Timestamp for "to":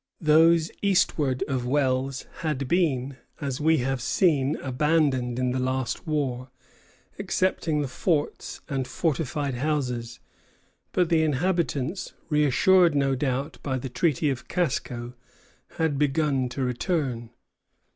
16.49-16.63